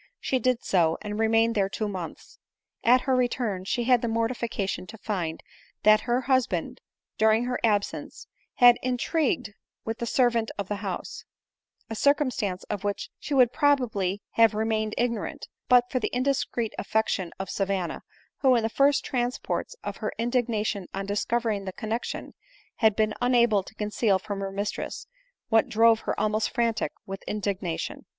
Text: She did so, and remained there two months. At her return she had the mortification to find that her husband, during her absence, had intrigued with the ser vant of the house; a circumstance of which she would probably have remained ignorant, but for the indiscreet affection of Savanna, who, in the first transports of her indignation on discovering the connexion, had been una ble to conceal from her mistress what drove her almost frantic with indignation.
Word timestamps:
She 0.19 0.39
did 0.39 0.63
so, 0.63 0.97
and 1.03 1.19
remained 1.19 1.53
there 1.53 1.69
two 1.69 1.87
months. 1.87 2.39
At 2.83 3.01
her 3.01 3.15
return 3.15 3.65
she 3.65 3.83
had 3.83 4.01
the 4.01 4.07
mortification 4.07 4.87
to 4.87 4.97
find 4.97 5.43
that 5.83 6.01
her 6.09 6.21
husband, 6.21 6.81
during 7.19 7.43
her 7.43 7.59
absence, 7.63 8.25
had 8.55 8.79
intrigued 8.81 9.53
with 9.85 9.99
the 9.99 10.07
ser 10.07 10.31
vant 10.31 10.49
of 10.57 10.67
the 10.69 10.77
house; 10.77 11.23
a 11.87 11.93
circumstance 11.93 12.63
of 12.63 12.83
which 12.83 13.11
she 13.19 13.35
would 13.35 13.53
probably 13.53 14.23
have 14.31 14.55
remained 14.55 14.95
ignorant, 14.97 15.47
but 15.69 15.91
for 15.91 15.99
the 15.99 16.09
indiscreet 16.15 16.73
affection 16.79 17.31
of 17.37 17.51
Savanna, 17.51 18.01
who, 18.39 18.55
in 18.55 18.63
the 18.63 18.69
first 18.69 19.05
transports 19.05 19.75
of 19.83 19.97
her 19.97 20.11
indignation 20.17 20.87
on 20.95 21.05
discovering 21.05 21.65
the 21.65 21.73
connexion, 21.73 22.33
had 22.77 22.95
been 22.95 23.13
una 23.21 23.47
ble 23.47 23.61
to 23.61 23.75
conceal 23.75 24.17
from 24.17 24.39
her 24.39 24.51
mistress 24.51 25.05
what 25.49 25.69
drove 25.69 25.99
her 25.99 26.19
almost 26.19 26.49
frantic 26.49 26.91
with 27.05 27.21
indignation. 27.27 28.05